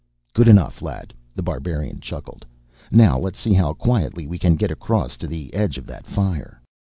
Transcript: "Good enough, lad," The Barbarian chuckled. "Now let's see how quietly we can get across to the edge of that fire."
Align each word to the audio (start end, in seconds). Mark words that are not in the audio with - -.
"Good 0.33 0.47
enough, 0.47 0.81
lad," 0.81 1.13
The 1.35 1.43
Barbarian 1.43 1.99
chuckled. 1.99 2.43
"Now 2.89 3.19
let's 3.19 3.37
see 3.39 3.53
how 3.53 3.73
quietly 3.73 4.25
we 4.25 4.39
can 4.39 4.55
get 4.55 4.71
across 4.71 5.15
to 5.17 5.27
the 5.27 5.53
edge 5.53 5.77
of 5.77 5.85
that 5.85 6.07
fire." 6.07 6.59